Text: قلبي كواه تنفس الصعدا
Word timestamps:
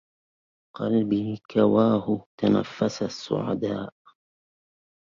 قلبي 0.77 1.41
كواه 1.51 2.25
تنفس 2.39 3.03
الصعدا 3.03 3.89